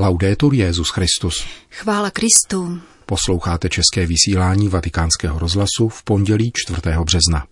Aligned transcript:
Laudetur 0.00 0.54
Jezus 0.54 0.88
Christus. 0.90 1.46
Chvála 1.70 2.10
Kristu. 2.10 2.80
Posloucháte 3.06 3.68
české 3.68 4.06
vysílání 4.06 4.68
Vatikánského 4.68 5.38
rozhlasu 5.38 5.88
v 5.88 6.02
pondělí 6.02 6.52
4. 6.54 6.80
března. 7.04 7.46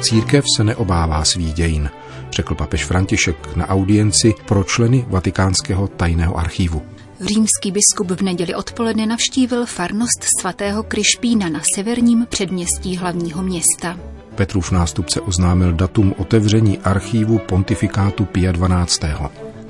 Církev 0.00 0.44
se 0.56 0.64
neobává 0.64 1.24
svých 1.24 1.54
dějin, 1.54 1.90
řekl 2.30 2.54
papež 2.54 2.84
František 2.84 3.56
na 3.56 3.68
audienci 3.68 4.34
pro 4.46 4.64
členy 4.64 5.04
Vatikánského 5.08 5.88
tajného 5.88 6.38
archívu. 6.38 6.97
Římský 7.20 7.72
biskup 7.72 8.10
v 8.10 8.22
neděli 8.22 8.54
odpoledne 8.54 9.06
navštívil 9.06 9.66
farnost 9.66 10.24
svatého 10.40 10.82
Kryšpína 10.82 11.48
na 11.48 11.60
severním 11.74 12.26
předměstí 12.28 12.96
hlavního 12.96 13.42
města. 13.42 13.98
Petrův 14.34 14.72
nástupce 14.72 15.20
oznámil 15.20 15.72
datum 15.72 16.14
otevření 16.18 16.78
archívu 16.78 17.38
pontifikátu 17.38 18.24
Pia 18.24 18.52
12. 18.52 19.00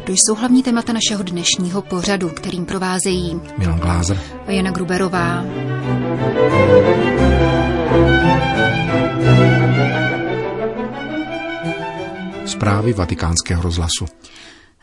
To 0.05 0.13
jsou 0.13 0.35
hlavní 0.35 0.63
témata 0.63 0.93
našeho 0.93 1.23
dnešního 1.23 1.83
pořadu, 1.83 2.29
kterým 2.29 2.65
provázejí 2.65 3.41
Milan 3.59 3.79
Glázer 3.79 4.21
a 4.47 4.51
Jana 4.51 4.71
Gruberová. 4.71 5.45
Zprávy 12.47 12.93
vatikánského 12.93 13.63
rozhlasu. 13.63 14.07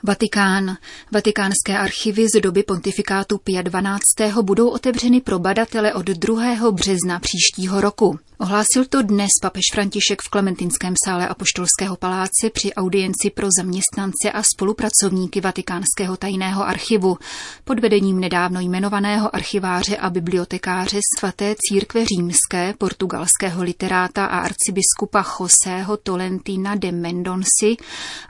Vatikán. 0.06 0.78
Vatikánské 1.12 1.78
archivy 1.78 2.28
z 2.30 2.42
doby 2.42 2.64
pontifikátu 2.64 3.38
Pia 3.38 3.62
12. 3.62 4.02
budou 4.42 4.70
otevřeny 4.70 5.22
pro 5.22 5.40
badatele 5.40 5.94
od 5.94 6.06
2. 6.06 6.72
března 6.72 7.20
příštího 7.20 7.82
roku. 7.82 8.20
Ohlásil 8.38 8.86
to 8.90 9.02
dnes 9.02 9.30
papež 9.42 9.62
František 9.74 10.22
v 10.22 10.30
Klementinském 10.30 10.94
sále 11.06 11.28
Apoštolského 11.28 11.96
paláce 11.96 12.50
při 12.54 12.74
audienci 12.74 13.30
pro 13.30 13.48
zaměstnance 13.60 14.32
a 14.34 14.44
spolupracovníky 14.44 15.42
Vatikánského 15.42 16.18
tajného 16.18 16.68
archivu 16.68 17.18
pod 17.64 17.80
vedením 17.80 18.20
nedávno 18.20 18.60
jmenovaného 18.60 19.36
archiváře 19.36 19.98
a 19.98 20.10
bibliotekáře 20.10 21.00
svaté 21.20 21.56
církve 21.58 22.06
římské, 22.06 22.74
portugalského 22.78 23.64
literáta 23.64 24.26
a 24.26 24.40
arcibiskupa 24.40 25.26
Joseho 25.40 25.98
Tolentina 25.98 26.76
de 26.76 26.92
Mendonsi 26.92 27.78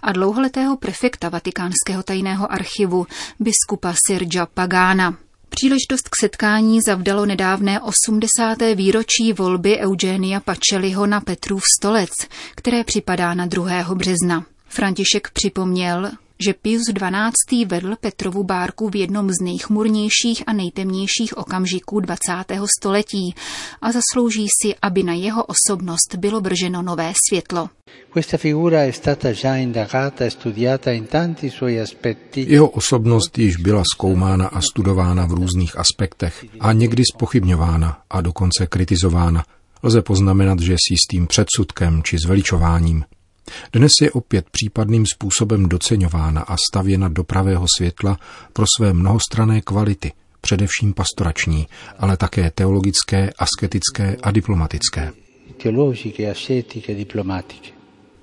a 0.04 0.12
dlouholetého 0.12 0.78
prefekta 0.78 1.30
Vatikánského 1.30 1.65
tajného 2.04 2.52
archivu 2.52 3.08
biskupa 3.40 3.94
Sergia 4.08 4.46
Pagana. 4.46 5.18
Příležitost 5.50 6.10
k 6.10 6.16
setkání 6.22 6.80
zavdalo 6.82 7.26
nedávné 7.26 7.82
80. 7.82 8.58
výročí 8.76 9.34
volby 9.34 9.80
Eugenia 9.80 10.40
Pacelliho 10.40 11.08
na 11.08 11.22
Petrův 11.22 11.62
stolec, 11.80 12.12
které 12.56 12.84
připadá 12.84 13.34
na 13.34 13.46
2. 13.46 13.96
března. 13.96 14.46
František 14.68 15.30
připomněl, 15.34 16.12
že 16.40 16.54
Pius 16.54 16.84
XII. 16.94 17.66
vedl 17.66 17.96
Petrovu 18.02 18.44
bárku 18.44 18.90
v 18.90 18.96
jednom 18.96 19.30
z 19.30 19.44
nejchmurnějších 19.44 20.44
a 20.48 20.54
nejtemnějších 20.54 21.38
okamžiků 21.38 22.00
20. 22.00 22.20
století 22.80 23.36
a 23.82 23.92
zaslouží 23.92 24.48
si, 24.62 24.76
aby 24.82 25.04
na 25.04 25.14
jeho 25.14 25.44
osobnost 25.44 26.16
bylo 26.18 26.42
brženo 26.42 26.82
nové 26.82 27.14
světlo. 27.30 27.70
Jeho 32.36 32.70
osobnost 32.70 33.38
již 33.38 33.58
byla 33.58 33.84
zkoumána 33.94 34.48
a 34.48 34.62
studována 34.62 35.26
v 35.26 35.32
různých 35.32 35.78
aspektech 35.78 36.46
a 36.60 36.74
někdy 36.74 37.04
spochybňována 37.14 38.02
a 38.10 38.22
dokonce 38.22 38.68
kritizována. 38.68 39.44
Lze 39.84 40.02
poznamenat, 40.02 40.60
že 40.60 40.74
s 40.74 40.92
jistým 40.92 41.28
předsudkem 41.28 42.04
či 42.04 42.18
zveličováním. 42.26 43.06
Dnes 43.74 43.92
je 44.02 44.12
opět 44.12 44.50
případným 44.50 45.06
způsobem 45.14 45.70
doceňována 45.70 46.42
a 46.42 46.56
stavěna 46.70 47.08
do 47.08 47.24
pravého 47.24 47.66
světla 47.78 48.20
pro 48.54 48.66
své 48.78 48.94
mnohostrané 48.94 49.62
kvality, 49.62 50.12
především 50.42 50.94
pastorační, 50.94 51.68
ale 52.00 52.18
také 52.18 52.52
teologické, 52.56 53.32
asketické 53.40 54.18
a 54.24 54.32
diplomatické. 54.32 55.12
Teologické, 55.58 56.32
ascetiche, 56.32 56.96
diplomatiche. 56.96 57.76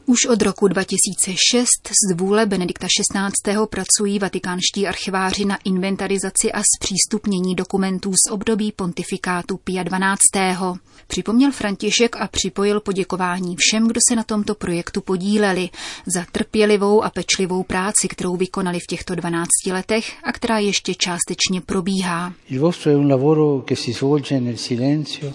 Už 0.07 0.27
od 0.27 0.43
roku 0.43 0.69
2006 0.69 1.67
z 1.87 2.17
vůle 2.17 2.47
Benedikta 2.47 2.87
XVI. 2.87 3.57
pracují 3.71 4.19
vatikánští 4.19 4.87
archiváři 4.87 5.45
na 5.45 5.59
inventarizaci 5.65 6.53
a 6.53 6.63
zpřístupnění 6.77 7.55
dokumentů 7.55 8.13
z 8.13 8.31
období 8.31 8.73
pontifikátu 8.73 9.57
Pia 9.65 9.85
XII. 9.85 10.81
Připomněl 11.07 11.53
František 11.53 12.17
a 12.17 12.29
připojil 12.29 12.81
poděkování 12.81 13.57
všem, 13.59 13.89
kdo 13.89 14.01
se 14.09 14.17
na 14.17 14.23
tomto 14.23 14.55
projektu 14.55 15.01
podíleli, 15.01 15.69
za 16.07 16.25
trpělivou 16.33 17.03
a 17.03 17.11
pečlivou 17.11 17.63
práci, 17.63 18.09
kterou 18.09 18.37
vykonali 18.37 18.79
v 18.81 18.87
těchto 18.87 19.15
12 19.15 19.49
letech 19.71 20.13
a 20.25 20.33
která 20.33 20.59
ještě 20.59 20.95
částečně 20.95 21.61
probíhá. 21.61 22.33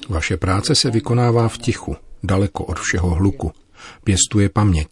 Vaše 0.10 0.38
práce 0.38 0.76
se 0.76 0.92
vykonává 0.92 1.48
v 1.48 1.58
tichu, 1.58 1.96
daleko 2.24 2.64
od 2.64 2.80
všeho 2.80 3.10
hluku 3.10 3.52
pěstuje 4.04 4.50
paměť. 4.50 4.88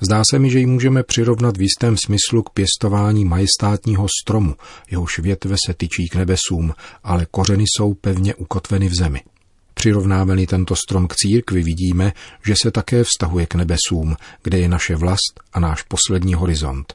Zdá 0.00 0.22
se 0.30 0.38
mi, 0.38 0.50
že 0.50 0.58
ji 0.58 0.66
můžeme 0.66 1.02
přirovnat 1.02 1.56
v 1.56 1.62
jistém 1.62 1.96
smyslu 1.96 2.42
k 2.42 2.50
pěstování 2.50 3.24
majestátního 3.24 4.06
stromu, 4.22 4.54
jehož 4.90 5.18
větve 5.18 5.56
se 5.66 5.74
tyčí 5.74 6.08
k 6.08 6.14
nebesům, 6.14 6.74
ale 7.04 7.26
kořeny 7.30 7.64
jsou 7.66 7.94
pevně 7.94 8.34
ukotveny 8.34 8.88
v 8.88 8.94
zemi. 8.94 9.20
Přirovnáme-li 9.74 10.46
tento 10.46 10.76
strom 10.76 11.08
k 11.08 11.14
církvi, 11.16 11.62
vidíme, 11.62 12.12
že 12.46 12.54
se 12.62 12.70
také 12.70 13.04
vztahuje 13.04 13.46
k 13.46 13.54
nebesům, 13.54 14.16
kde 14.42 14.58
je 14.58 14.68
naše 14.68 14.96
vlast 14.96 15.40
a 15.52 15.60
náš 15.60 15.82
poslední 15.82 16.34
horizont. 16.34 16.94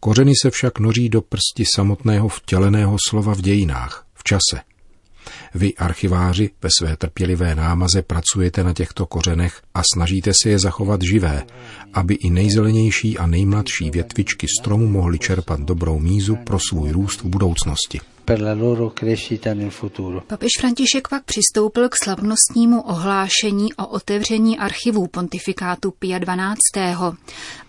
Kořeny 0.00 0.32
se 0.42 0.50
však 0.50 0.78
noří 0.78 1.08
do 1.08 1.22
prsti 1.22 1.64
samotného 1.76 2.28
vtěleného 2.28 2.96
slova 3.08 3.34
v 3.34 3.40
dějinách, 3.40 4.06
v 4.14 4.24
čase. 4.24 4.69
Vy, 5.54 5.74
archiváři, 5.74 6.50
ve 6.62 6.68
své 6.78 6.96
trpělivé 6.96 7.54
námaze 7.54 8.02
pracujete 8.02 8.64
na 8.64 8.72
těchto 8.72 9.06
kořenech 9.06 9.62
a 9.74 9.82
snažíte 9.94 10.32
se 10.42 10.50
je 10.50 10.58
zachovat 10.58 11.00
živé, 11.12 11.42
aby 11.94 12.14
i 12.14 12.30
nejzelenější 12.30 13.18
a 13.18 13.26
nejmladší 13.26 13.90
větvičky 13.90 14.46
stromu 14.60 14.88
mohly 14.88 15.18
čerpat 15.18 15.60
dobrou 15.60 15.98
mízu 15.98 16.36
pro 16.36 16.58
svůj 16.58 16.90
růst 16.90 17.20
v 17.20 17.26
budoucnosti 17.26 18.00
per 18.30 18.40
la 18.40 18.54
loro 18.54 18.92
crescita 18.92 19.54
nel 19.54 19.70
futuro. 19.70 20.22
Papež 20.26 20.50
František 20.58 21.08
pak 21.08 21.24
přistoupil 21.24 21.88
k 21.88 21.96
slavnostnímu 22.04 22.80
ohlášení 22.80 23.74
o 23.74 23.86
otevření 23.86 24.58
archivů 24.58 25.06
pontifikátu 25.06 25.90
Pia 25.98 26.18
XII. 26.18 26.82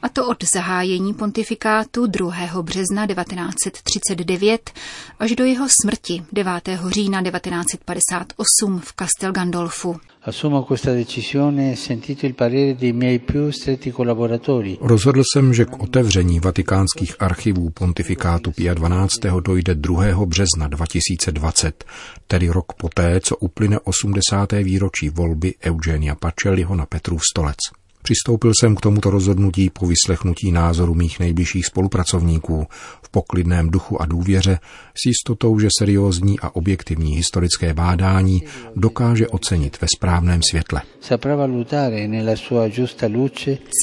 A 0.01 0.09
to 0.09 0.27
od 0.27 0.43
zahájení 0.53 1.13
pontifikátu 1.13 2.07
2. 2.07 2.61
března 2.61 3.07
1939 3.07 4.71
až 5.19 5.35
do 5.35 5.45
jeho 5.45 5.67
smrti 5.81 6.23
9. 6.31 6.69
října 6.89 7.23
1958 7.23 8.79
v 8.79 8.93
Castel 8.99 9.31
Gandolfu. 9.31 9.99
Assumo 10.23 10.63
questa 10.63 10.93
decisione 10.93 11.75
sentito 11.75 12.27
il 12.27 12.35
parere 12.35 12.75
dei 12.75 12.93
miei 12.93 13.19
più 13.19 13.49
stretti 13.49 13.91
collaboratori. 13.91 14.77
Rozhodl 14.81 15.21
jsem, 15.33 15.53
že 15.53 15.65
k 15.65 15.79
otevření 15.79 16.39
vatikánských 16.39 17.21
archivů 17.21 17.69
pontifikátu 17.69 18.51
Pia 18.51 18.75
XII. 18.75 19.31
dojde 19.41 19.75
2. 19.75 20.25
března 20.25 20.67
2020, 20.67 21.85
tedy 22.27 22.49
rok 22.49 22.73
poté, 22.73 23.19
co 23.19 23.35
uplyne 23.35 23.79
80. 23.79 24.51
výročí 24.51 25.09
volby 25.09 25.53
Eugenia 25.63 26.15
Pacelliho 26.15 26.75
na 26.75 26.85
Petrův 26.85 27.21
stolec. 27.31 27.80
Přistoupil 28.01 28.51
jsem 28.59 28.75
k 28.75 28.81
tomuto 28.81 29.09
rozhodnutí 29.09 29.69
po 29.69 29.87
vyslechnutí 29.87 30.51
názoru 30.51 30.95
mých 30.95 31.19
nejbližších 31.19 31.65
spolupracovníků. 31.65 32.67
V 33.01 33.09
poklidném 33.09 33.69
duchu 33.69 34.01
a 34.01 34.05
důvěře 34.05 34.59
s 34.93 35.05
jistotou, 35.05 35.59
že 35.59 35.67
seriózní 35.79 36.39
a 36.39 36.55
objektivní 36.55 37.15
historické 37.15 37.73
bádání 37.73 38.43
dokáže 38.75 39.27
ocenit 39.27 39.81
ve 39.81 39.87
správném 39.95 40.41
světle. 40.49 40.81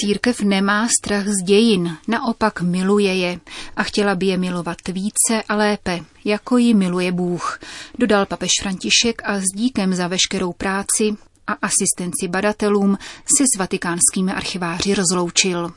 Církev 0.00 0.40
nemá 0.40 0.88
strach 1.00 1.26
z 1.28 1.44
dějin, 1.44 1.90
naopak 2.08 2.62
miluje 2.62 3.14
je. 3.14 3.38
A 3.76 3.82
chtěla 3.82 4.14
by 4.14 4.26
je 4.26 4.37
milovat 4.37 4.76
více 4.88 5.42
a 5.48 5.54
lépe, 5.56 6.00
jako 6.25 6.58
ji 6.58 6.75
miluje 6.75 7.12
Bůh, 7.12 7.60
dodal 7.98 8.26
papež 8.26 8.50
František 8.62 9.22
a 9.25 9.40
s 9.40 9.44
díkem 9.54 9.94
za 9.94 10.08
veškerou 10.08 10.52
práci, 10.52 11.16
a 11.48 11.52
asistenci 11.52 12.28
badatelům 12.28 12.98
se 13.38 13.44
s 13.54 13.58
vatikánskými 13.58 14.32
archiváři 14.32 14.94
rozloučil. 14.94 15.70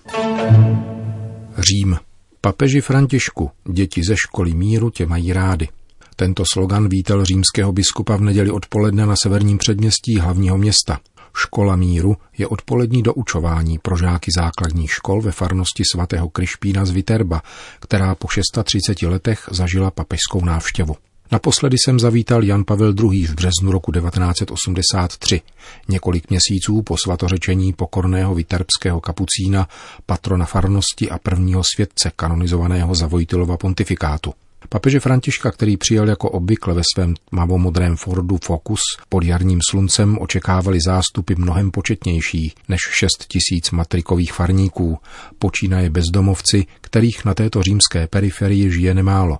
Řím. 1.58 1.98
Papeži 2.42 2.82
Františku, 2.82 3.52
děti 3.72 4.02
ze 4.08 4.18
školy 4.18 4.54
míru 4.54 4.90
tě 4.90 5.06
mají 5.06 5.34
rády. 5.34 5.68
Tento 6.16 6.44
slogan 6.54 6.90
vítal 6.90 7.26
římského 7.26 7.72
biskupa 7.72 8.16
v 8.16 8.22
neděli 8.22 8.52
odpoledne 8.52 9.06
na 9.06 9.16
severním 9.16 9.58
předměstí 9.58 10.20
hlavního 10.20 10.58
města. 10.58 11.00
Škola 11.36 11.76
míru 11.76 12.18
je 12.38 12.48
odpolední 12.48 13.04
doučování 13.04 13.80
pro 13.80 13.98
žáky 13.98 14.32
základních 14.38 14.92
škol 14.92 15.22
ve 15.22 15.32
farnosti 15.32 15.84
svatého 15.92 16.30
Kryšpína 16.30 16.86
z 16.86 16.90
Viterba, 16.90 17.42
která 17.80 18.16
po 18.16 18.28
630 18.28 19.02
letech 19.02 19.50
zažila 19.52 19.92
papežskou 19.92 20.46
návštěvu. 20.46 20.96
Naposledy 21.32 21.78
jsem 21.78 22.00
zavítal 22.00 22.44
Jan 22.44 22.64
Pavel 22.64 22.94
II. 23.04 23.28
v 23.28 23.36
březnu 23.36 23.72
roku 23.72 23.92
1983, 23.92 25.42
několik 25.90 26.30
měsíců 26.30 26.82
po 26.82 26.98
svatořečení 26.98 27.74
pokorného 27.74 28.36
viterbského 28.36 29.02
kapucína, 29.02 29.68
patrona 30.06 30.46
farnosti 30.46 31.10
a 31.10 31.18
prvního 31.18 31.64
světce 31.76 32.12
kanonizovaného 32.16 32.96
za 32.96 33.08
Vojtilova 33.08 33.58
pontifikátu. 33.58 34.34
Papeže 34.70 35.00
Františka, 35.00 35.52
který 35.52 35.78
přijel 35.78 36.10
jako 36.10 36.30
obvykle 36.30 36.74
ve 36.74 36.82
svém 36.96 37.14
tmavomodrém 37.30 37.96
Fordu 37.96 38.38
Focus 38.44 38.80
pod 39.10 39.24
jarním 39.24 39.60
sluncem, 39.70 40.18
očekávali 40.22 40.80
zástupy 40.86 41.34
mnohem 41.38 41.72
početnější 41.72 42.54
než 42.70 42.82
šest 42.82 43.26
tisíc 43.28 43.72
matrikových 43.72 44.34
farníků, 44.34 44.98
počínaje 45.40 45.90
bezdomovci, 45.90 46.66
kterých 46.82 47.26
na 47.26 47.34
této 47.34 47.64
římské 47.64 48.08
periferii 48.08 48.72
žije 48.72 48.94
nemálo. 48.94 49.38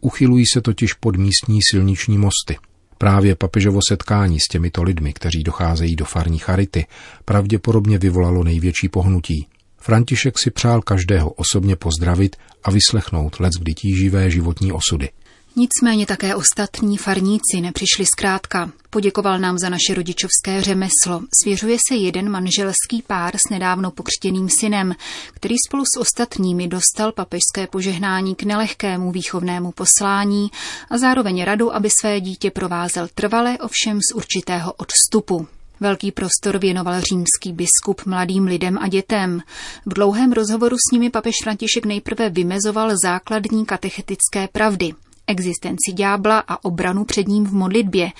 Uchylují 0.00 0.44
se 0.54 0.60
totiž 0.60 0.92
pod 0.92 1.16
místní 1.16 1.60
silniční 1.70 2.18
mosty. 2.18 2.58
Právě 2.98 3.34
papežovo 3.34 3.80
setkání 3.88 4.40
s 4.40 4.48
těmito 4.48 4.82
lidmi, 4.82 5.12
kteří 5.12 5.42
docházejí 5.42 5.96
do 5.96 6.04
farní 6.04 6.38
charity, 6.38 6.86
pravděpodobně 7.24 7.98
vyvolalo 7.98 8.44
největší 8.44 8.88
pohnutí. 8.88 9.46
František 9.78 10.38
si 10.38 10.50
přál 10.50 10.82
každého 10.82 11.30
osobně 11.30 11.76
pozdravit 11.76 12.36
a 12.64 12.70
vyslechnout 12.70 13.40
let 13.40 13.52
kdy 13.60 13.74
tíživé 13.74 14.30
životní 14.30 14.72
osudy. 14.72 15.08
Nicméně 15.58 16.06
také 16.06 16.34
ostatní 16.34 16.96
farníci 16.96 17.60
nepřišli 17.60 18.06
zkrátka. 18.06 18.70
Poděkoval 18.90 19.38
nám 19.38 19.58
za 19.58 19.68
naše 19.68 19.94
rodičovské 19.94 20.62
řemeslo. 20.62 21.22
Svěřuje 21.42 21.76
se 21.88 21.94
jeden 21.94 22.28
manželský 22.28 23.02
pár 23.06 23.36
s 23.36 23.50
nedávno 23.50 23.90
pokřtěným 23.90 24.48
synem, 24.60 24.94
který 25.34 25.54
spolu 25.68 25.84
s 25.84 26.00
ostatními 26.00 26.68
dostal 26.68 27.12
papežské 27.12 27.66
požehnání 27.70 28.34
k 28.34 28.42
nelehkému 28.42 29.12
výchovnému 29.12 29.72
poslání 29.72 30.50
a 30.90 30.98
zároveň 30.98 31.44
radu, 31.44 31.74
aby 31.74 31.88
své 32.00 32.20
dítě 32.20 32.50
provázel 32.50 33.08
trvale, 33.14 33.58
ovšem 33.58 33.98
z 34.12 34.14
určitého 34.14 34.72
odstupu. 34.72 35.46
Velký 35.80 36.12
prostor 36.12 36.58
věnoval 36.58 37.00
římský 37.00 37.52
biskup 37.52 38.06
mladým 38.06 38.44
lidem 38.44 38.78
a 38.78 38.88
dětem. 38.88 39.42
V 39.86 39.94
dlouhém 39.94 40.32
rozhovoru 40.32 40.76
s 40.76 40.92
nimi 40.92 41.10
papež 41.10 41.34
František 41.42 41.86
nejprve 41.86 42.30
vymezoval 42.30 42.90
základní 43.04 43.66
katechetické 43.66 44.48
pravdy, 44.52 44.94
existenci 45.28 45.92
ďábla 45.92 46.38
a 46.48 46.64
obranu 46.64 47.04
před 47.04 47.28
ním 47.28 47.44
v 47.44 47.52
modlitbě, 47.52 48.10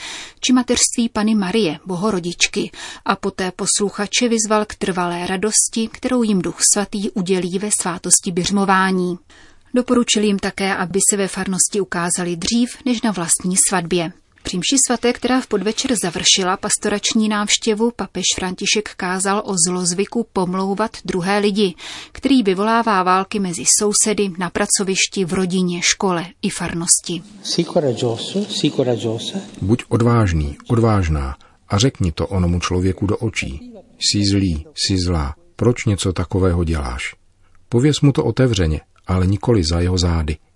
či 0.40 0.52
mateřství 0.52 1.08
Pany 1.12 1.34
Marie, 1.34 1.78
bohorodičky, 1.86 2.70
a 3.04 3.16
poté 3.16 3.52
posluchače 3.52 4.28
vyzval 4.28 4.64
k 4.64 4.74
trvalé 4.74 5.26
radosti, 5.26 5.88
kterou 5.92 6.22
jim 6.22 6.42
Duch 6.42 6.58
Svatý 6.74 7.10
udělí 7.10 7.58
ve 7.58 7.70
svátosti 7.80 8.32
běžmování. 8.32 9.18
Doporučil 9.74 10.22
jim 10.22 10.38
také, 10.38 10.76
aby 10.76 10.98
se 11.10 11.16
ve 11.16 11.28
farnosti 11.28 11.80
ukázali 11.80 12.36
dřív 12.36 12.70
než 12.84 13.02
na 13.02 13.10
vlastní 13.10 13.56
svatbě. 13.68 14.12
Při 14.42 14.58
mši 14.58 14.76
svaté, 14.86 15.12
která 15.12 15.40
v 15.40 15.46
podvečer 15.46 15.90
završila 16.02 16.56
pastorační 16.56 17.28
návštěvu, 17.28 17.92
papež 17.96 18.24
František 18.36 18.94
kázal 18.96 19.42
o 19.46 19.54
zlozvyku 19.68 20.26
pomlouvat 20.32 20.90
druhé 21.04 21.38
lidi, 21.38 21.74
který 22.12 22.42
vyvolává 22.42 23.02
války 23.02 23.40
mezi 23.40 23.64
sousedy, 23.78 24.30
na 24.38 24.50
pracovišti, 24.50 25.24
v 25.24 25.32
rodině, 25.32 25.82
škole 25.82 26.26
i 26.42 26.50
farnosti. 26.50 27.22
Buď 29.62 29.84
odvážný, 29.88 30.56
odvážná 30.68 31.36
a 31.68 31.78
řekni 31.78 32.12
to 32.12 32.26
onomu 32.26 32.60
člověku 32.60 33.06
do 33.06 33.16
očí. 33.16 33.72
Jsi 33.98 34.22
zlý, 34.30 34.66
jsi 34.74 34.98
zlá, 34.98 35.34
proč 35.56 35.84
něco 35.84 36.12
takového 36.12 36.64
děláš? 36.64 37.14
Pověz 37.68 38.00
mu 38.00 38.12
to 38.12 38.24
otevřeně, 38.24 38.80
ale 39.06 39.26
nikoli 39.26 39.64
za 39.64 39.80
jeho 39.80 39.98
zády– 39.98 40.36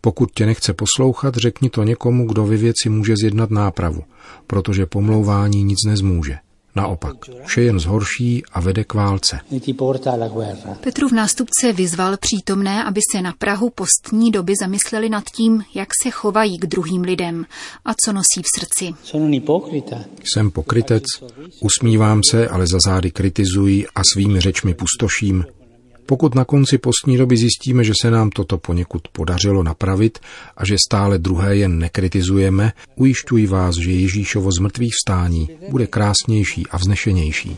pokud 0.00 0.30
tě 0.34 0.46
nechce 0.46 0.72
poslouchat, 0.72 1.34
řekni 1.34 1.70
to 1.70 1.82
někomu, 1.82 2.26
kdo 2.26 2.46
ve 2.46 2.56
věci 2.56 2.88
může 2.88 3.14
zjednat 3.16 3.50
nápravu, 3.50 4.02
protože 4.46 4.86
pomlouvání 4.86 5.64
nic 5.64 5.78
nezmůže. 5.86 6.36
Naopak, 6.76 7.16
vše 7.46 7.62
jen 7.62 7.80
zhorší 7.80 8.42
a 8.52 8.60
vede 8.60 8.84
k 8.84 8.94
válce. 8.94 9.40
Petrův 10.80 11.12
nástupce 11.12 11.72
vyzval 11.72 12.16
přítomné, 12.16 12.84
aby 12.84 13.00
se 13.12 13.22
na 13.22 13.32
Prahu 13.38 13.70
postní 13.70 14.30
doby 14.30 14.52
zamysleli 14.60 15.08
nad 15.08 15.24
tím, 15.36 15.64
jak 15.74 15.88
se 16.02 16.10
chovají 16.10 16.58
k 16.58 16.66
druhým 16.66 17.02
lidem 17.02 17.46
a 17.84 17.92
co 18.04 18.12
nosí 18.12 18.42
v 18.42 18.60
srdci. 18.60 18.94
Jsem 20.24 20.50
pokrytec, 20.50 21.04
usmívám 21.60 22.20
se, 22.30 22.48
ale 22.48 22.66
za 22.66 22.78
zády 22.86 23.10
kritizuji 23.10 23.86
a 23.94 24.00
svými 24.14 24.40
řečmi 24.40 24.74
pustoším, 24.74 25.44
pokud 26.06 26.34
na 26.34 26.44
konci 26.44 26.78
postní 26.78 27.16
doby 27.16 27.36
zjistíme, 27.36 27.84
že 27.84 27.92
se 28.02 28.10
nám 28.10 28.30
toto 28.30 28.58
poněkud 28.58 29.08
podařilo 29.08 29.62
napravit 29.62 30.18
a 30.56 30.66
že 30.66 30.76
stále 30.88 31.18
druhé 31.18 31.56
jen 31.56 31.78
nekritizujeme, 31.78 32.72
ujišťuji 32.96 33.46
vás, 33.46 33.74
že 33.84 33.92
Ježíšovo 33.92 34.50
zmrtvých 34.58 34.92
vstání 34.94 35.48
bude 35.68 35.86
krásnější 35.86 36.66
a 36.70 36.76
vznešenější. 36.76 37.56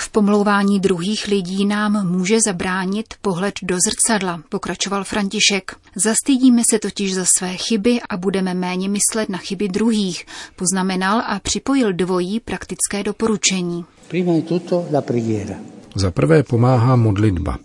V 0.00 0.08
pomlouvání 0.08 0.80
druhých 0.80 1.26
lidí 1.26 1.64
nám 1.64 2.08
může 2.10 2.38
zabránit 2.40 3.14
pohled 3.22 3.54
do 3.62 3.76
zrcadla, 3.86 4.42
pokračoval 4.48 5.04
František. 5.04 5.76
Zastydíme 5.96 6.62
se 6.70 6.78
totiž 6.78 7.14
za 7.14 7.24
své 7.38 7.56
chyby 7.56 8.00
a 8.08 8.16
budeme 8.16 8.54
méně 8.54 8.88
myslet 8.88 9.28
na 9.28 9.38
chyby 9.38 9.68
druhých, 9.68 10.26
poznamenal 10.56 11.22
a 11.26 11.40
připojil 11.40 11.92
dvojí 11.92 12.40
praktické 12.40 13.02
doporučení. 13.02 13.84
Prima 14.08 14.32
di 14.32 14.42
tutto 14.42 14.86
la 14.92 15.00
preghiera. 15.00 15.77
Za 15.94 16.10
prvé 16.10 16.42
pomáhá 16.42 16.96
modlitba. 16.96 17.58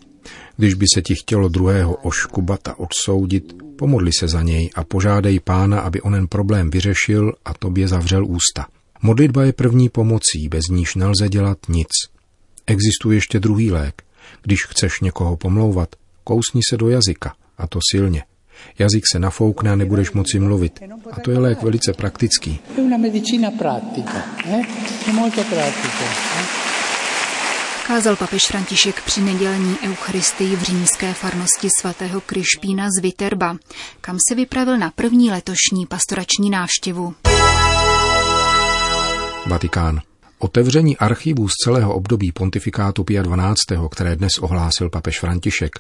Když 0.58 0.74
by 0.74 0.86
se 0.94 1.02
ti 1.02 1.16
chtělo 1.16 1.48
druhého 1.48 1.96
oškubat 1.96 2.68
a 2.68 2.80
odsoudit, 2.80 3.56
pomodli 3.75 4.12
se 4.20 4.28
za 4.28 4.42
něj 4.42 4.70
a 4.75 4.84
požádej 4.84 5.40
pána, 5.40 5.80
aby 5.80 6.02
onen 6.02 6.28
problém 6.28 6.70
vyřešil 6.70 7.34
a 7.46 7.54
tobě 7.54 7.88
zavřel 7.88 8.25
ústa. 8.25 8.68
Modlitba 9.02 9.44
je 9.44 9.54
první 9.54 9.90
pomocí, 9.90 10.50
bez 10.50 10.64
níž 10.70 10.96
nelze 10.96 11.30
dělat 11.30 11.58
nic. 11.70 11.88
Existuje 12.68 13.18
ještě 13.18 13.40
druhý 13.40 13.72
lék. 13.72 14.04
Když 14.42 14.66
chceš 14.66 15.00
někoho 15.02 15.38
pomlouvat, 15.38 15.90
kousni 16.24 16.62
se 16.70 16.78
do 16.78 16.90
jazyka, 16.90 17.34
a 17.58 17.68
to 17.68 17.80
silně. 17.92 18.24
Jazyk 18.80 19.04
se 19.12 19.20
nafoukne 19.20 19.72
a 19.72 19.75
nebudeš 19.75 20.12
moci 20.12 20.40
mluvit. 20.40 20.80
A 21.12 21.20
to 21.20 21.31
je 21.31 21.40
lék 21.40 21.62
velice 21.62 21.94
praktický. 21.94 22.60
Je 22.78 22.84
una 22.84 22.98
medicina 22.98 23.52
pratica, 23.52 24.24
eh? 24.46 24.62
Molto 25.14 25.44
pratica. 25.44 26.23
Kázal 27.88 28.15
papež 28.15 28.41
František 28.47 29.01
při 29.01 29.21
nedělní 29.21 29.77
eucharistii 29.85 30.56
v 30.56 30.62
římské 30.62 31.13
farnosti 31.13 31.68
svatého 31.81 32.21
Kryšpína 32.21 32.88
z 32.97 33.01
Viterba, 33.01 33.57
kam 34.01 34.18
se 34.30 34.35
vypravil 34.35 34.77
na 34.77 34.91
první 34.91 35.31
letošní 35.31 35.85
pastorační 35.88 36.50
návštěvu. 36.50 37.13
Vatikán. 39.45 40.00
Otevření 40.39 40.98
archivů 40.98 41.48
z 41.48 41.51
celého 41.63 41.93
období 41.93 42.31
pontifikátu 42.31 43.03
Pia 43.03 43.24
XII., 43.24 43.79
které 43.91 44.15
dnes 44.15 44.38
ohlásil 44.38 44.89
papež 44.89 45.19
František, 45.19 45.72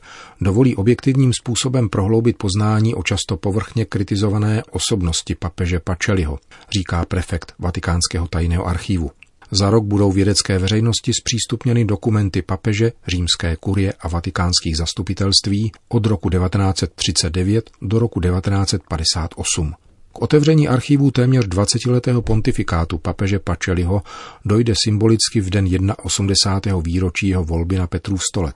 dovolí 0.41 0.75
objektivním 0.75 1.33
způsobem 1.33 1.89
prohloubit 1.89 2.37
poznání 2.37 2.95
o 2.95 3.03
často 3.03 3.37
povrchně 3.37 3.85
kritizované 3.85 4.63
osobnosti 4.71 5.35
papeže 5.35 5.79
Pačeliho, 5.79 6.39
říká 6.77 7.05
prefekt 7.05 7.53
Vatikánského 7.59 8.27
tajného 8.27 8.65
archivu. 8.65 9.11
Za 9.55 9.69
rok 9.69 9.83
budou 9.83 10.11
vědecké 10.11 10.59
veřejnosti 10.59 11.11
zpřístupněny 11.13 11.85
dokumenty 11.85 12.41
papeže, 12.41 12.91
římské 13.07 13.55
kurie 13.55 13.93
a 13.99 14.07
vatikánských 14.07 14.77
zastupitelství 14.77 15.71
od 15.89 16.05
roku 16.05 16.29
1939 16.29 17.69
do 17.81 17.99
roku 17.99 18.21
1958. 18.21 19.73
K 20.13 20.21
otevření 20.21 20.67
archívů 20.67 21.11
téměř 21.11 21.45
20-letého 21.45 22.21
pontifikátu 22.21 22.97
papeže 22.97 23.39
Pačeliho 23.39 24.01
dojde 24.45 24.73
symbolicky 24.85 25.41
v 25.41 25.49
den 25.49 25.93
81. 26.03 26.81
výročí 26.85 27.27
jeho 27.27 27.43
volby 27.43 27.77
na 27.77 27.87
Petrův 27.87 28.21
stolec. 28.31 28.55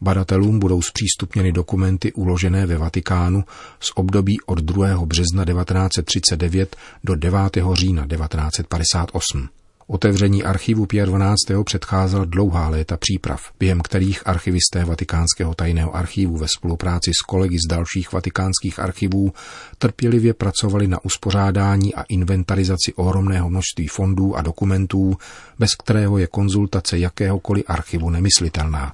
Badatelům 0.00 0.58
budou 0.58 0.82
zpřístupněny 0.82 1.52
dokumenty 1.52 2.12
uložené 2.12 2.66
ve 2.66 2.78
Vatikánu 2.78 3.44
z 3.80 3.90
období 3.94 4.36
od 4.46 4.58
2. 4.58 5.06
března 5.06 5.44
1939 5.44 6.76
do 7.04 7.14
9. 7.14 7.38
října 7.74 8.06
1958. 8.06 9.48
Otevření 9.88 10.44
archivu 10.44 10.86
Pia 10.86 11.04
12. 11.04 11.36
předcházela 11.64 12.24
dlouhá 12.24 12.68
léta 12.68 12.96
příprav, 12.96 13.40
během 13.58 13.80
kterých 13.80 14.26
archivisté 14.26 14.84
Vatikánského 14.84 15.54
tajného 15.54 15.96
archivu 15.96 16.36
ve 16.36 16.46
spolupráci 16.56 17.10
s 17.10 17.22
kolegy 17.26 17.58
z 17.58 17.68
dalších 17.68 18.12
vatikánských 18.12 18.78
archivů 18.78 19.32
trpělivě 19.78 20.34
pracovali 20.34 20.88
na 20.88 21.04
uspořádání 21.04 21.94
a 21.94 22.02
inventarizaci 22.02 22.94
ohromného 22.94 23.50
množství 23.50 23.86
fondů 23.86 24.36
a 24.36 24.42
dokumentů, 24.42 25.16
bez 25.58 25.70
kterého 25.74 26.18
je 26.18 26.26
konzultace 26.26 26.98
jakéhokoliv 26.98 27.64
archivu 27.68 28.10
nemyslitelná. 28.10 28.92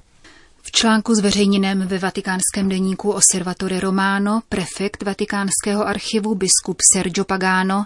Článku 0.75 1.15
zveřejněném 1.15 1.87
ve 1.87 1.99
vatikánském 1.99 2.69
deníku 2.69 3.11
Osservatore 3.11 3.79
Romano 3.79 4.41
prefekt 4.49 5.03
vatikánského 5.03 5.87
archivu 5.87 6.35
biskup 6.35 6.77
Sergio 6.93 7.25
Pagano 7.25 7.85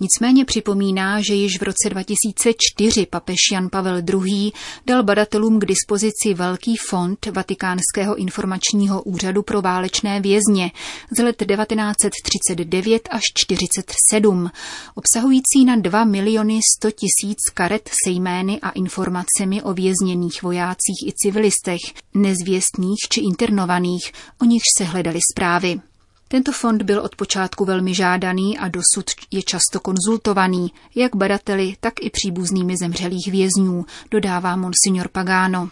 nicméně 0.00 0.44
připomíná, 0.44 1.20
že 1.20 1.34
již 1.34 1.60
v 1.60 1.62
roce 1.62 1.90
2004 1.90 3.06
papež 3.06 3.36
Jan 3.52 3.68
Pavel 3.70 4.02
II. 4.08 4.52
dal 4.86 5.02
badatelům 5.02 5.60
k 5.60 5.64
dispozici 5.64 6.34
velký 6.34 6.76
fond 6.76 7.26
Vatikánského 7.26 8.14
informačního 8.14 9.02
úřadu 9.02 9.42
pro 9.42 9.62
válečné 9.62 10.20
vězně 10.20 10.70
z 11.18 11.22
let 11.22 11.36
1939 11.36 13.08
až 13.10 13.22
47, 13.34 14.50
obsahující 14.94 15.64
na 15.66 15.76
2 15.76 16.04
miliony 16.04 16.60
100 16.76 16.90
tisíc 16.90 17.38
karet 17.54 17.90
se 18.04 18.10
jmény 18.10 18.60
a 18.60 18.70
informacemi 18.70 19.62
o 19.62 19.72
vězněných 19.72 20.42
vojácích 20.42 21.06
i 21.06 21.12
civilistech, 21.16 21.80
nezvěstných 22.24 22.98
či 23.10 23.20
internovaných, 23.20 24.12
o 24.42 24.44
nichž 24.44 24.64
se 24.78 24.84
hledaly 24.84 25.18
zprávy. 25.32 25.80
Tento 26.28 26.52
fond 26.52 26.82
byl 26.82 27.00
od 27.00 27.16
počátku 27.16 27.64
velmi 27.64 27.94
žádaný 27.94 28.58
a 28.58 28.68
dosud 28.68 29.10
je 29.30 29.42
často 29.42 29.80
konzultovaný, 29.82 30.72
jak 30.94 31.16
badateli, 31.16 31.76
tak 31.80 31.94
i 32.00 32.10
příbuznými 32.10 32.74
zemřelých 32.76 33.28
vězňů, 33.30 33.84
dodává 34.10 34.56
monsignor 34.56 35.08
Pagano. 35.08 35.68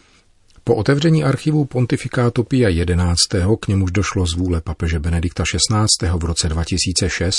Po 0.64 0.75
otevření 0.75 1.25
archivu 1.25 1.64
pontifikátu 1.64 2.44
Pia 2.44 2.85
XI. 2.85 3.38
k 3.61 3.68
němuž 3.68 3.90
došlo 3.90 4.26
z 4.26 4.35
vůle 4.35 4.61
papeže 4.61 4.99
Benedikta 4.99 5.44
XVI. 5.44 6.09
v 6.16 6.25
roce 6.25 6.49
2006, 6.49 7.35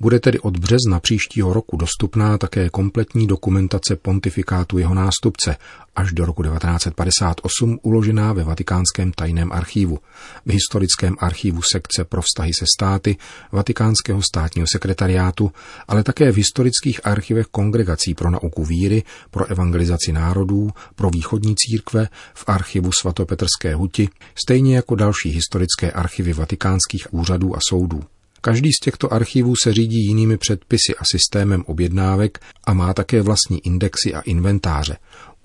bude 0.00 0.20
tedy 0.20 0.38
od 0.38 0.56
března 0.56 1.00
příštího 1.00 1.52
roku 1.52 1.76
dostupná 1.76 2.38
také 2.38 2.70
kompletní 2.70 3.26
dokumentace 3.26 3.96
pontifikátu 3.96 4.78
jeho 4.78 4.94
nástupce 4.94 5.56
až 5.96 6.12
do 6.12 6.24
roku 6.24 6.42
1958 6.42 7.78
uložená 7.82 8.32
ve 8.32 8.44
Vatikánském 8.44 9.12
tajném 9.12 9.52
archívu, 9.52 9.98
v 10.46 10.52
historickém 10.52 11.16
archívu 11.18 11.62
sekce 11.62 12.04
pro 12.04 12.22
vztahy 12.22 12.52
se 12.54 12.64
státy 12.76 13.16
Vatikánského 13.52 14.22
státního 14.22 14.66
sekretariátu, 14.72 15.52
ale 15.88 16.02
také 16.02 16.32
v 16.32 16.36
historických 16.36 17.06
archivech 17.06 17.46
kongregací 17.46 18.14
pro 18.14 18.30
nauku 18.30 18.64
víry, 18.64 19.02
pro 19.30 19.46
evangelizaci 19.46 20.12
národů, 20.12 20.70
pro 20.94 21.10
východní 21.10 21.54
církve, 21.56 22.08
v 22.34 22.44
archivu 22.46 22.90
svatopetrské 23.00 23.74
huti, 23.74 24.08
stejně 24.34 24.76
jako 24.76 24.94
další 24.94 25.28
historické 25.30 25.92
archivy 25.92 26.32
vatikánských 26.32 27.14
úřadů 27.14 27.56
a 27.56 27.58
soudů. 27.68 28.02
Každý 28.40 28.72
z 28.72 28.80
těchto 28.80 29.12
archivů 29.12 29.54
se 29.62 29.72
řídí 29.72 30.06
jinými 30.06 30.36
předpisy 30.38 30.94
a 30.98 31.04
systémem 31.04 31.62
objednávek 31.66 32.40
a 32.64 32.74
má 32.74 32.94
také 32.94 33.22
vlastní 33.22 33.66
indexy 33.66 34.14
a 34.14 34.20
inventáře, 34.20 34.96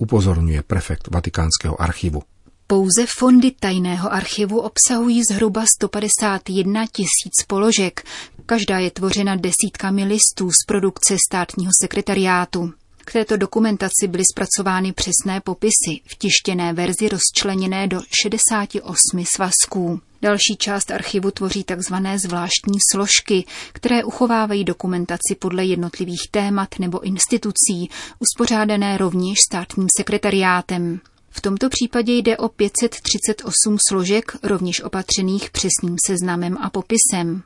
upozorňuje 0.02 0.62
prefekt 0.62 1.08
Vatikánského 1.08 1.82
archivu. 1.82 2.24
Pouze 2.68 3.06
fondy 3.18 3.52
tajného 3.52 4.14
archivu 4.14 4.60
obsahují 4.60 5.22
zhruba 5.32 5.66
151 5.78 6.86
tisíc 6.86 7.46
položek. 7.48 8.04
Každá 8.46 8.80
je 8.80 8.92
tvořena 8.92 9.36
desítkami 9.36 10.04
listů 10.04 10.52
z 10.52 10.66
produkce 10.68 11.18
státního 11.30 11.72
sekretariátu. 11.82 12.74
K 13.06 13.12
této 13.12 13.38
dokumentaci 13.38 14.08
byly 14.08 14.24
zpracovány 14.34 14.94
přesné 14.94 15.42
popisy 15.44 16.02
v 16.06 16.16
tištěné 16.18 16.74
verzi 16.74 17.10
rozčleněné 17.10 17.88
do 17.88 18.02
68 18.22 19.26
svazků. 19.36 20.02
Další 20.22 20.56
část 20.58 20.92
archivu 20.92 21.32
tvoří 21.32 21.64
tzv. 21.64 21.96
zvláštní 22.16 22.78
složky, 22.92 23.46
které 23.74 24.04
uchovávají 24.04 24.64
dokumentaci 24.64 25.36
podle 25.40 25.66
jednotlivých 25.66 26.28
témat 26.32 26.80
nebo 26.80 27.00
institucí, 27.00 27.90
uspořádané 28.20 28.98
rovněž 28.98 29.38
státním 29.50 29.88
sekretariátem. 29.98 31.00
V 31.32 31.42
tomto 31.42 31.70
případě 31.70 32.14
jde 32.14 32.38
o 32.38 32.50
538 32.50 33.78
složek, 33.90 34.38
rovněž 34.44 34.82
opatřených 34.82 35.50
přesným 35.50 35.96
seznamem 36.08 36.58
a 36.62 36.70
popisem. 36.70 37.44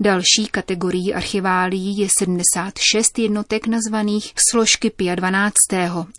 Další 0.00 0.46
kategorií 0.50 1.14
archiválií 1.14 1.98
je 1.98 2.08
76 2.18 3.18
jednotek 3.18 3.66
nazvaných 3.66 4.32
složky 4.50 4.90
Pia 4.90 5.14
12. 5.14 5.54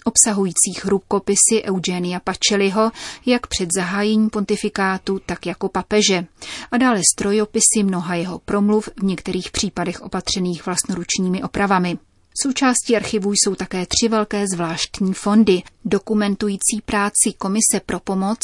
obsahujících 0.04 0.86
rukopisy 0.86 1.64
Eugenia 1.64 2.20
Pacelliho 2.20 2.92
jak 3.26 3.48
před 3.48 3.70
zahájením 3.76 4.30
pontifikátu, 4.30 5.22
tak 5.26 5.46
jako 5.46 5.70
papeže 5.70 6.26
a 6.72 6.78
dále 6.78 7.02
strojopisy 7.14 7.84
mnoha 7.84 8.16
jeho 8.16 8.40
promluv 8.40 8.90
v 9.00 9.04
některých 9.04 9.52
případech 9.52 10.02
opatřených 10.02 10.66
vlastnoručními 10.66 11.44
opravami. 11.44 11.98
Součástí 12.44 12.96
archivů 12.96 13.34
jsou 13.34 13.56
také 13.56 13.86
tři 13.86 14.10
velké 14.10 14.48
zvláštní 14.48 15.14
fondy, 15.14 15.64
dokumentující 15.86 16.82
práci 16.86 17.34
Komise 17.38 17.80
pro 17.86 18.00
pomoc, 18.00 18.38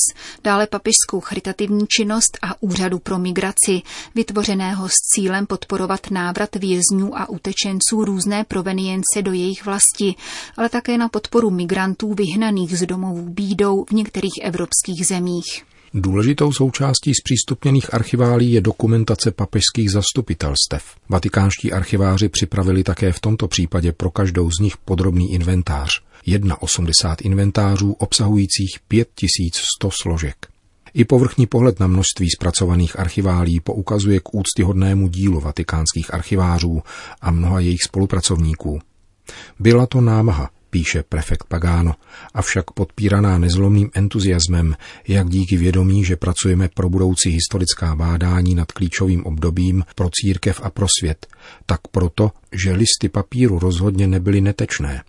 dále 0.43 0.67
papižskou 0.67 1.19
charitativní 1.19 1.85
činnost 1.87 2.37
a 2.41 2.63
Úřadu 2.63 2.99
pro 2.99 3.19
migraci, 3.19 3.81
vytvořeného 4.15 4.89
s 4.89 4.93
cílem 5.15 5.45
podporovat 5.45 6.11
návrat 6.11 6.55
vězňů 6.55 7.17
a 7.17 7.29
utečenců 7.29 8.05
různé 8.05 8.43
provenience 8.43 9.21
do 9.21 9.33
jejich 9.33 9.65
vlasti, 9.65 10.15
ale 10.57 10.69
také 10.69 10.97
na 10.97 11.09
podporu 11.09 11.49
migrantů 11.49 12.13
vyhnaných 12.13 12.77
z 12.77 12.85
domovů 12.85 13.29
bídou 13.29 13.85
v 13.89 13.91
některých 13.91 14.39
evropských 14.43 15.07
zemích. 15.07 15.72
Důležitou 15.95 16.51
součástí 16.51 17.11
zpřístupněných 17.15 17.93
archiválí 17.93 18.51
je 18.51 18.61
dokumentace 18.61 19.31
papežských 19.31 19.91
zastupitelstev. 19.91 20.83
Vatikánští 21.09 21.73
archiváři 21.73 22.29
připravili 22.29 22.83
také 22.83 23.11
v 23.11 23.19
tomto 23.19 23.47
případě 23.47 23.91
pro 23.91 24.11
každou 24.11 24.51
z 24.51 24.59
nich 24.59 24.77
podrobný 24.77 25.33
inventář. 25.33 25.89
1,80 26.27 27.15
inventářů 27.21 27.91
obsahujících 27.91 28.79
5100 28.87 29.89
složek. 30.01 30.47
I 30.93 31.05
povrchní 31.05 31.47
pohled 31.47 31.79
na 31.79 31.87
množství 31.87 32.29
zpracovaných 32.29 32.99
archiválí 32.99 33.59
poukazuje 33.59 34.19
k 34.19 34.33
úctyhodnému 34.33 35.07
dílu 35.07 35.39
vatikánských 35.39 36.13
archivářů 36.13 36.81
a 37.21 37.31
mnoha 37.31 37.59
jejich 37.59 37.83
spolupracovníků. 37.83 38.79
Byla 39.59 39.85
to 39.85 40.01
námaha, 40.01 40.49
píše 40.73 41.03
prefekt 41.03 41.45
Pagano, 41.45 41.93
avšak 42.33 42.71
podpíraná 42.71 43.37
nezlomným 43.37 43.89
entuziasmem, 43.93 44.75
jak 45.07 45.29
díky 45.29 45.57
vědomí, 45.57 46.03
že 46.03 46.15
pracujeme 46.15 46.69
pro 46.73 46.89
budoucí 46.89 47.29
historická 47.29 47.95
bádání 47.95 48.55
nad 48.55 48.71
klíčovým 48.71 49.25
obdobím 49.25 49.83
pro 49.95 50.09
církev 50.09 50.61
a 50.63 50.69
pro 50.69 50.87
svět, 50.99 51.27
tak 51.65 51.79
proto, 51.91 52.31
že 52.51 52.73
listy 52.73 53.09
papíru 53.09 53.59
rozhodně 53.59 54.07
nebyly 54.07 54.41
netečné. 54.41 55.03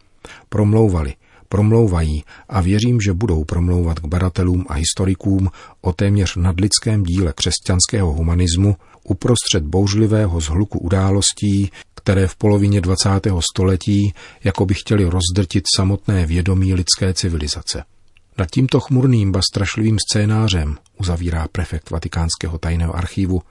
Promlouvali, 0.49 1.14
promlouvají 1.49 2.25
a 2.49 2.61
věřím, 2.61 3.00
že 3.00 3.12
budou 3.12 3.44
promlouvat 3.44 4.00
k 4.00 4.04
badatelům 4.04 4.66
a 4.68 4.75
historikům 4.75 5.50
o 5.80 5.92
téměř 5.92 6.37
nadlidském 6.37 7.02
díle 7.02 7.33
křesťanského 7.33 8.12
humanismu 8.12 8.76
uprostřed 9.04 9.62
bouřlivého 9.62 10.40
zhluku 10.40 10.78
událostí, 10.78 11.70
které 11.94 12.26
v 12.26 12.37
polovině 12.37 12.80
20. 12.80 13.08
století 13.52 14.14
jako 14.44 14.66
by 14.66 14.75
chtěli 14.75 15.04
rozdrtit 15.04 15.64
samotné 15.76 16.26
vědomí 16.26 16.75
lidské 16.75 17.14
civilizace. 17.14 17.84
Nad 18.38 18.50
tímto 18.50 18.80
chmurným 18.80 19.32
ba 19.32 19.40
strašlivým 19.52 19.96
scénářem, 20.11 20.76
uzavírá 21.00 21.49
prefekt 21.52 21.90
Vatikánského 21.90 22.58
tajného 22.58 22.96
archivu, 22.96 23.42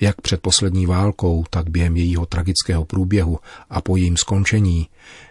jak 0.00 0.20
před 0.20 0.40
poslední 0.40 0.86
válkou, 0.86 1.44
tak 1.50 1.70
během 1.70 1.96
jejího 1.96 2.26
tragického 2.26 2.84
průběhu 2.84 3.38
a 3.70 3.80
po 3.80 3.96
jejím 3.96 4.16
skončení, 4.16 4.88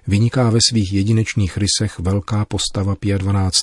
vyniká 0.08 0.50
ve 0.50 0.60
svých 0.70 0.94
jedinečných 0.94 1.58
rysech 1.58 2.00
velká 2.00 2.46
postava 2.46 2.96
Pia 2.96 3.18
12. 3.18 3.56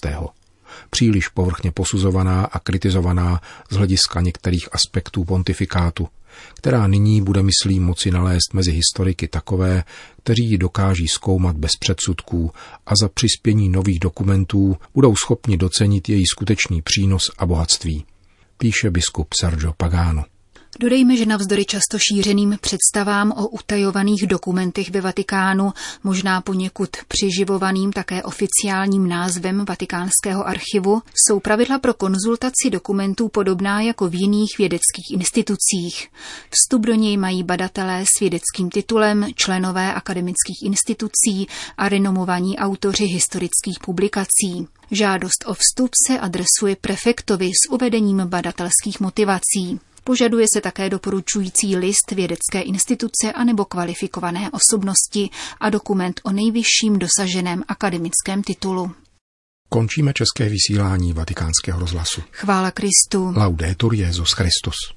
Příliš 0.91 1.29
povrchně 1.29 1.73
posuzovaná 1.73 2.45
a 2.45 2.59
kritizovaná 2.59 3.41
z 3.71 3.76
hlediska 3.76 4.21
některých 4.21 4.69
aspektů 4.73 5.25
pontifikátu, 5.25 6.09
která 6.55 6.87
nyní 6.87 7.23
bude 7.23 7.43
myslí 7.43 7.81
moci 7.81 8.11
nalézt 8.11 8.55
mezi 8.55 8.73
historiky 8.73 9.29
takové, 9.29 9.85
kteří 10.23 10.50
ji 10.50 10.59
dokáží 10.59 11.09
zkoumat 11.09 11.57
bez 11.57 11.73
předsudků 11.76 12.52
a 12.87 12.93
za 13.02 13.09
přispění 13.09 13.69
nových 13.69 14.00
dokumentů 14.00 14.76
budou 14.95 15.14
schopni 15.17 15.57
docenit 15.57 16.09
její 16.09 16.26
skutečný 16.26 16.83
přínos 16.83 17.31
a 17.38 17.47
bohatství, 17.47 18.05
píše 18.59 18.91
biskup 18.91 19.35
Sergio 19.35 19.73
Pagano. 19.73 20.25
Dodejme, 20.81 21.17
že 21.17 21.26
navzdory 21.26 21.64
často 21.64 21.99
šířeným 21.99 22.59
představám 22.61 23.33
o 23.33 23.49
utajovaných 23.49 24.26
dokumentech 24.26 24.91
ve 24.91 25.00
Vatikánu, 25.00 25.73
možná 26.05 26.41
poněkud 26.41 26.91
přiživovaným 27.09 27.93
také 27.93 28.23
oficiálním 28.23 29.09
názvem 29.09 29.64
Vatikánského 29.64 30.47
archivu, 30.49 31.02
jsou 31.14 31.41
pravidla 31.41 31.79
pro 31.79 31.95
konzultaci 31.95 32.71
dokumentů 32.71 33.29
podobná 33.29 33.81
jako 33.81 34.09
v 34.09 34.14
jiných 34.14 34.59
vědeckých 34.59 35.11
institucích. 35.12 36.09
Vstup 36.50 36.87
do 36.87 36.95
něj 36.95 37.17
mají 37.17 37.43
badatelé 37.43 38.05
s 38.17 38.21
vědeckým 38.21 38.71
titulem, 38.71 39.26
členové 39.35 39.95
akademických 39.95 40.62
institucí 40.64 41.47
a 41.76 41.88
renomovaní 41.88 42.59
autoři 42.59 43.05
historických 43.05 43.79
publikací. 43.85 44.69
Žádost 44.91 45.45
o 45.47 45.55
vstup 45.55 45.91
se 46.07 46.19
adresuje 46.19 46.76
prefektovi 46.81 47.50
s 47.67 47.71
uvedením 47.71 48.23
badatelských 48.26 49.00
motivací. 49.00 49.81
Požaduje 50.04 50.47
se 50.54 50.61
také 50.61 50.90
doporučující 50.90 51.76
list 51.76 52.11
vědecké 52.12 52.61
instituce 52.61 53.32
anebo 53.35 53.64
kvalifikované 53.64 54.50
osobnosti 54.50 55.30
a 55.61 55.71
dokument 55.71 56.21
o 56.25 56.32
nejvyšším 56.32 56.99
dosaženém 56.99 57.62
akademickém 57.68 58.42
titulu. 58.42 58.90
Končíme 59.68 60.12
české 60.12 60.49
vysílání 60.49 61.12
vatikánského 61.12 61.80
rozhlasu. 61.80 62.23
Chvála 62.30 62.71
Kristu. 62.71 63.32
Laudetur 63.37 63.94
Jezus 63.94 64.32
Christus. 64.32 64.75